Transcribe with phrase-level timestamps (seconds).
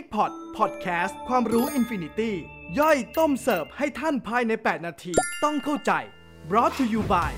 [0.00, 2.34] Pig Pod พอดแคสต์ความรู้ infinity
[2.78, 5.12] ย่อยต้มเสิร์ฟให้ท่านภายใน 8 นาที
[5.44, 5.92] ต้องเข้าใจ
[6.50, 7.32] brought to you by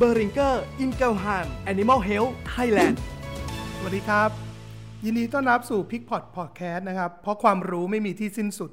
[0.00, 1.38] b e r i n g e r i n g e l h a
[1.44, 2.96] m Animal Health Thailand
[3.76, 4.30] สวัสดีครับ
[5.04, 8.70] ยินดีต้อนรับสู่ Pig Pod พอดแคสต์นะครับ เพราะความรู้ไม่มีที่สิ้นสุด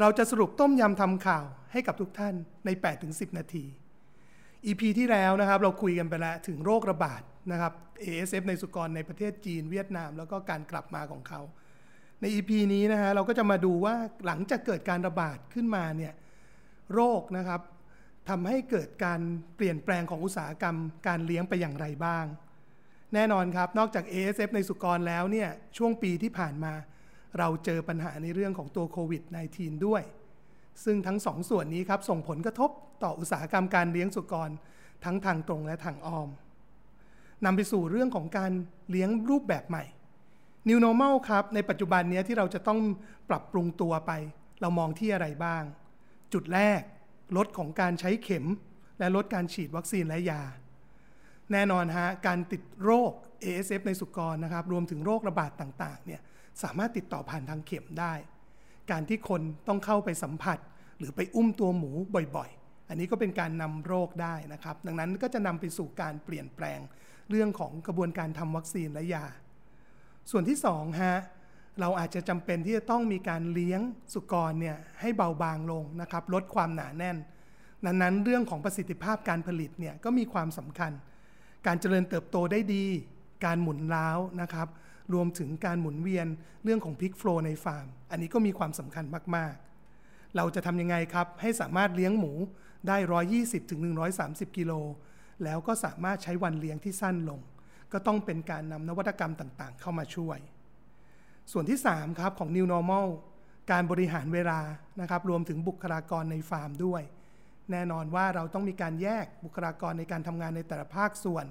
[0.00, 2.70] เราจะสรุปต้มยำทำข่าวให้กับทุกท่านใน
[3.04, 3.64] 8-10 นาที
[4.66, 7.22] EP ที่แล้วนะครับเราคุยกันไปแล้วถึงโรคระบาด
[7.52, 7.72] นะครับ
[8.04, 11.42] ASF ในสุกรในประเทศจีนเวียดนาม แล้วก็การกลับมาของเขา
[12.20, 13.94] ใน EP นี้นะฮะเราก็จะมาดูว่า
[14.26, 16.12] หลังจากเกิดการระบาดขึ้นมาเนี่ย
[16.94, 17.60] โรคนะครับ
[18.28, 19.20] ทำให้เกิดการ
[19.56, 22.26] เปลี่ยนแปลงของอุตสาหกรรม การเลี้ยงไปอย่างไรบ้าง
[23.14, 26.72] แน่นอนครับนอกจาก ASF ในสุกรแล้วเนี่ยช่วงปีที่ผ่านมา
[27.38, 29.22] เราเจอปัญหาในเรื่องของตัวโควิด
[29.54, 30.02] -19 ด้วย
[30.84, 32.70] ซึ่งทั้งสองส่วนนี้ครับส่งผลกระทบ
[33.02, 34.50] ต่ออุตสาหกรรมการเลี้ยงสุกร
[35.04, 36.28] ทั้งทางตรงและทางอ้อม
[37.44, 38.52] นำไปสู่เรื่องของการ
[38.90, 39.84] เลี้ยงรูปแบบใหม่
[40.68, 42.80] New Normal ครับ ในปัจจุบันนี้ที่เราจะต้อง
[43.30, 44.12] ปรับปรุงตัวไป
[44.60, 45.62] เรามองที่อะไรบ้าง
[46.32, 46.80] จุดแรก
[47.36, 48.46] ลดของการใช้เข็ม
[48.98, 50.42] และลดการฉีดวัคซีนและยา
[51.52, 53.12] แน่นอนฮะ การติดโรค
[53.44, 56.20] ASF ในสุกรนะครับ รวมถึงโรคระบาดต่างๆ เนี่ย
[56.62, 58.14] สามารถติดต่อผ่านทางเข็มได้
[58.90, 60.58] การที่คนต้องเข้าไปสัมผัส
[60.98, 61.90] หรือไปอุ้มตัวหมู
[62.36, 66.80] บ่อยๆ อันนี้ก็เป็นการนำโรคได้นะครับ ดังนั้นก็จะนำไปสู่การเปลี่ยนแปลง
[67.30, 69.26] เรื่องของกระบวนการทำวัคซีนและยา
[70.30, 71.16] ส่วนที่2ฮะ
[71.80, 73.80] เราอาจจะจำเป็นที่จะต้องมีการเลี้ยง
[74.12, 77.16] สุกรเนี่ยให้เบาบางลงนะครับลดความหนาแน่น
[78.02, 80.92] นั้นเรื่องของประสิทธิภาพการผลิตเนี่ยก็มีความสำคัญ
[81.66, 82.84] การเจริญเติบโตได้ดี
[83.44, 84.68] การหมุนล้าวนะครับ
[85.14, 86.26] รวมถึงการหมุนเวียน
[86.64, 89.04] เรื่องของพิกโฟลในฟาร์ม อันนี้ก็มีความสำคัญ
[89.36, 92.32] มากๆ เราจะทำยังไงครับให้สามารถเลี้ยงหมู
[92.88, 92.96] ได้
[93.34, 93.80] 120ถึง
[94.18, 94.72] 130 กิโล
[95.44, 97.40] แล้วก็สามารถใช้วันเลี้ยงที่สั้นลง
[97.92, 100.38] ก็ต้องเป็นการนำนวัตกรรมต่างๆ เข้ามาช่วย
[101.52, 103.06] ส่วนที่ 3 ครับของ New Normal
[103.70, 104.60] การบริหารเวลา
[105.00, 107.02] นะครับรวมถึงบุคลากรในฟาร์มด้วย
[107.70, 111.46] แน่นอนว่าเราต้องมีการแยกบุคลากรในการทำงานในแต่ละภาคส่วน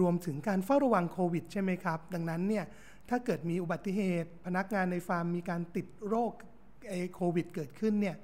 [0.00, 2.64] รวมถึงการเฝ้าระวังโควิดใช่ไหมครับ ดังนั้นเนี่ย
[3.10, 6.32] ถ้าเกิดมีอุบัติเหตุ พนักงานในฟาร์มมีการติดโรค
[7.14, 8.16] โควิดเกิดขึ้นเนี่ย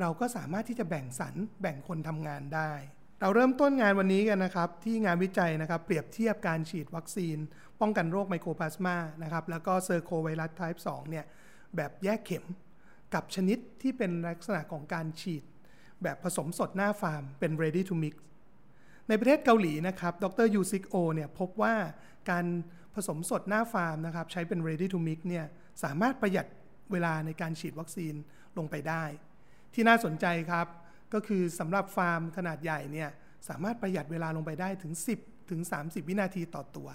[0.00, 2.72] เราก็สามารถที่จะแบ่งสรรแบ่งคนทำงานได้
[3.22, 7.36] เราเริ่มต้นงานวันนี้กันนะครับ ที่งานวิจัยนะครับ เปรียบเทียบการฉีดวัคซีน
[7.80, 11.24] ป้องกันโรคไมโคพลาสมานะครับ แล้วก็เซอร์โคไวรัส type 2เนี่ย
[11.76, 12.44] แบบแยกเข็ม
[13.14, 15.42] กับชนิดที่เป็นลักษณะของการฉีด
[16.02, 18.14] แบบผสมสดหน้าฟาร์ม เป็น ready to mix
[19.08, 21.74] ในประเทศเกาหลีนะครับ ดรยูซิกโอเนี่ยพบว่า
[22.30, 22.46] การ
[22.94, 25.46] ผสมสดหน้าฟาร์มนะครับ ใช้เป็น ready to mix เนี่ย
[25.82, 26.46] สามารถประหยัด
[26.92, 28.14] เวลาในการฉีดวัคซีน
[28.58, 29.04] ลงไปได้
[29.74, 30.66] ที่น่าสนใจครับ
[31.14, 33.10] ก็คือสำหรับฟาร์มขนาดใหญ่เนี่ย
[33.48, 34.92] สามารถประหยัดเวลาลงไปได้ถึง
[35.22, 36.88] 10 ถึง 30 วินาทีต่อตัว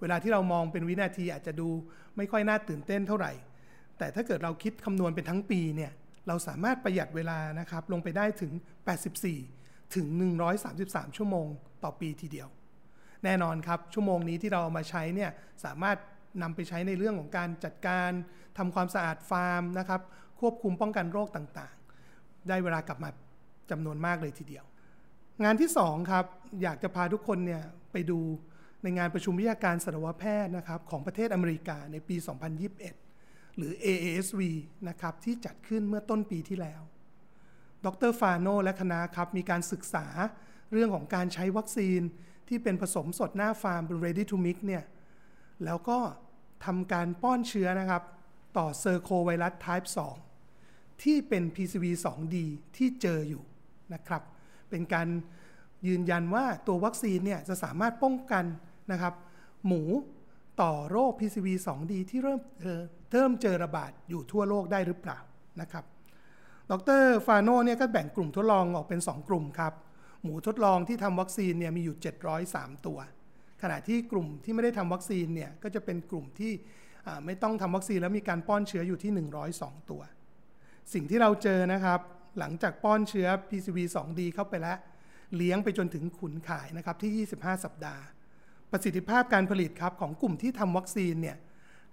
[0.00, 1.68] เวลาที่เรามองเป็นวินาทีอาจจะดู
[2.16, 3.32] ไม่ค่อยน่าตื่นเต้นเท่าไหร่
[3.98, 5.92] แต่ถ้าเกิดเราคิดคำนวณเป็นทั้งปีเนี่ย
[6.28, 8.52] เราสามารถประหยัดเวลานะครับลงไปได้ถึง
[9.24, 10.06] 84 ถึง
[10.62, 11.46] 133 ชั่วโมง
[11.84, 12.48] ต่อปีทีเดียว
[13.24, 15.30] แน่นอนครับ ชั่วโมงนี้ที่เราเอามาใช้เนี่ย
[15.64, 15.96] สามารถ
[16.42, 18.10] นำไปใช้ในเรื่องของการจัดการ
[18.58, 20.00] ทำความสะอาดฟาร์มนะครับ
[20.40, 21.85] ควบคุมป้องกันโรคต่างๆ
[22.48, 23.10] ได้เวลากลับมา
[23.70, 24.64] จำนวนมากเลยทีเดียว
[25.44, 26.24] งานที่2ครับ
[26.62, 27.62] อยากจะพาทุกคนเนี่ย
[27.92, 28.20] ไปดู
[28.82, 32.16] ในงานประชุมวิทยาการสัตวแพทย์นะครับของประเทศอเมริกาในปี
[32.86, 34.40] 2021 หรือ AASV
[34.88, 36.82] นะครับที่จัดขึ้นเมื่อต้นปีที่แล้ว
[37.84, 40.06] ดรฟาโนและคณะครับมีการศึกษา
[40.72, 42.00] เรื่องของการใช้วัคซีน
[42.48, 44.84] ที่เป็นผสมสดหน้าฟาร์มเป็น ready to mix เนี่ย
[45.64, 45.98] แล้วก็
[46.64, 48.02] ทำการป้อนเชื้อนะครับ
[48.56, 50.25] ต่อเซอร์โคไวรัส type 2
[51.02, 52.36] ที่เป็น PCV 2D
[52.76, 53.42] ที่เจออยู่
[53.94, 54.22] นะครับ
[54.70, 55.08] เป็นการ
[55.86, 58.44] ยืนยันว่าตัววัคซีนเนี่ยจะสามารถป้องกัน
[58.92, 59.14] นะครับ
[59.66, 59.82] หมู
[60.62, 62.40] ต่อโรค PCV 2D ที่เริ่ม
[63.12, 65.18] เริ่มเจอระบาดอยู่ทั่วโลกได้หรือเปล่า
[65.60, 65.84] นะครับ
[66.70, 69.72] ดรฟาโนเนี่ยก็แบ่งกลุ่มทดลองออกเป็น 2 กลุ่มครับ
[70.22, 71.96] หมูทดลองที่ทำวัคซีนเนี่ยมีอยู่
[72.42, 72.98] 703 ตัว
[73.62, 76.52] ขณะที่กลุ่มที่ไม่ได้ทำวัคซีนเนี่ยก็จะเป็นกลุ่มที่
[77.26, 79.12] ไม่ต้องทำวัคซีนแล้วมีการป้อนเชื้ออยู่ที่
[79.50, 80.02] 102 ตัว
[80.92, 82.00] สิ่งที่เราเจอนะครับ
[82.38, 84.78] หลังจากป้อนเชื้อ PCV 2D เข้าไปแล้ว
[85.36, 88.02] เลี้ยงไปจนถึงขุนขายนะครับที่ 25 สัปดาห์
[88.70, 91.36] ประสิทธิภาพการผลิตครับของกลุ่มที่ทำวัคซีนเนี่ย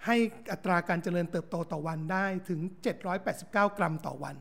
[0.06, 0.16] ให้
[0.52, 2.60] อัตราการเจริญเติบโตต่อวันได้ถึง
[3.14, 4.36] 789 กรัมต่อวัน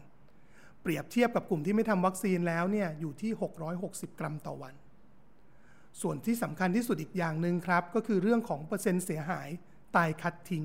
[0.82, 3.32] เปรียบเทียบกับกลุ่มที่ไม่ทำวัคซีนแล้วเนี่ยอยู่ที่
[3.76, 4.75] 660 กรัมต่อวัน
[6.00, 9.49] ส่วนที่สำคัญที่สุดอีกอย่างหนึ่งครับ ก็คือเรื่องของเปอร์เซ็นต์เสียหาย
[9.96, 10.64] ตายคัดทิ้ง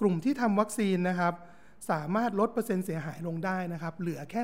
[0.00, 1.34] กลุ่มที่ทำวัคซีนนะครับ
[1.90, 4.40] สามารถลดเปอร์เซ็นต์เสียหายลงได้นะครับ เหลือแค่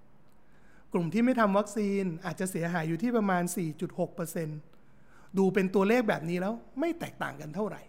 [0.00, 3.42] 3.7%กลุ่มที่ไม่ทำวัคซีนอาจจะเสียหายอยู่ที่ประมาณ
[4.20, 7.82] 4.6%ดูเป็นตัวเลขแบบนี้แล้วไม่แตกต่างกันเท่าไหร่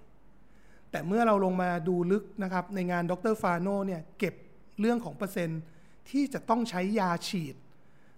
[0.91, 4.33] แต่เมื่อเราลงมาดูลึกนะครับ ในงานดรฟาโนเนี่ยเก็บ
[4.79, 5.61] เรื่องของเปอร์เซ็นต์
[6.09, 7.55] ที่จะต้องใช้ยาฉีด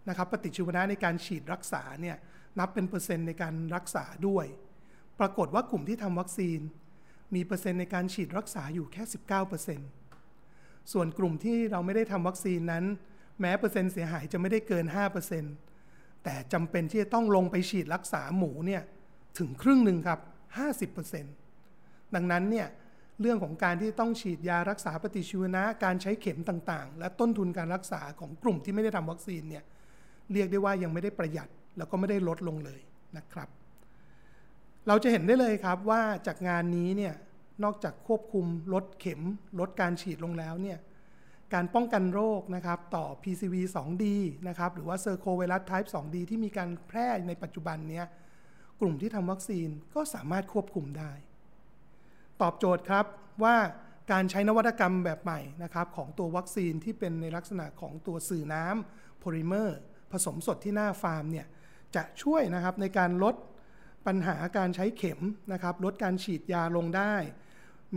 [0.09, 2.17] นะครับปฏิชีวนะในการฉีดรักษาเนี่ย
[2.59, 4.45] นับเป็นเปอร์เซ็นต์ในการรักษาด้วย
[5.19, 6.59] ปรากฏว่ากลุ่มที่ทำวัคซีน
[7.35, 9.03] มีเปอร์เซ็นต์ในการฉีดรักษาอยู่แค่
[10.17, 12.85] 19%ส่วนกลุ่มที่เราไม่ได้ทำวัคซีนนั้น
[13.39, 14.85] แม้เปอร์เซ็นต์เสียหายจะไม่ได้เกิน
[15.55, 18.81] 5%แต่จำเป็นที่จะต้องลงไปฉีดรักษาหมูเนี่ย
[19.37, 20.19] ถึงครึ่งหนึ่งครับ
[20.97, 22.67] 50%ดังนั้นเนี่ย
[23.21, 29.63] เรื่องของการที่ต้องฉีดยารักษาปฏิชีวนะ การใช้เข็มต่างๆ และต้นทุนการรักษาของกลุ่มที่ไม่ได้ทำวัคซีนเนี่ย
[30.33, 32.79] เรียกได้ว่ายังไม่ได้ประหยัดแล้วก็ไม่ได้ลดลงเลย
[33.17, 33.49] นะครับ
[34.87, 37.13] เราจะเห็นได้เลยครับว่าจากงานนี้เนี่ย
[37.63, 39.21] นอกจากควบคุมลดเข็ม
[39.59, 40.79] ลดการฉีดลงแล้วเนี่ย
[41.53, 44.05] การป้องกันโรคนะครับต่อ PCV 2D
[44.47, 48.05] นะครับหรือว่า Cercovirus Type 2D ที่มีการแพร่ในปัจจุบันเนี้ย
[48.79, 51.11] กลุ่มที่ทำวัคซีนก็สามารถควบคุมได้
[52.41, 53.05] ตอบโจทย์ครับ
[53.43, 53.55] ว่า
[54.11, 59.79] การใช้นวัตกรรมแบบใหม่นะครับของตัววัคซีนที่เป็นในลักษณะของตัวสื่อน้ำโพลิเมอร์
[60.11, 61.45] ผสมสดที่หน้าฟาร์มเนี่ย
[61.95, 63.35] จะช่วยนะครับในการลด
[64.07, 65.19] ปัญหาการใช้เข็ม
[65.53, 67.13] นะครับลดการฉีดยาลงได้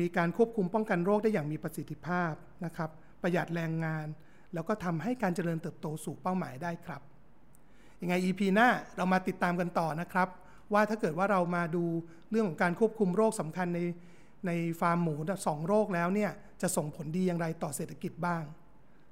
[0.00, 2.32] มีการควบคุมป้องกันโรคได้อย่างมีประสิทธิภาพ
[2.64, 2.90] นะครับ
[3.22, 4.06] ประหยัดแรงงาน
[4.54, 7.02] แล้วก็ทำให้การเจริญเติบโตสู่เป้าหมายได้ครับ
[8.00, 10.28] ยังไง EP หน้าเรามาติดตามกันต่อนะครับ
[10.72, 11.84] ว่าถ้าเกิดว่าเรามาดู
[12.30, 13.80] เรื่องของการควบคุมโรคสำคัญใน
[14.46, 15.14] ในฟาร์มหมู
[15.46, 16.30] สองโรคแล้วเนี่ย
[16.62, 18.44] จะส่งผลดีอย่างไรต่อเศรษฐกิจบ้าง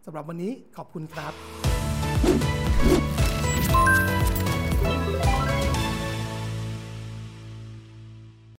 [0.05, 1.33] สำหรับวันนี้ขอบคุณครับ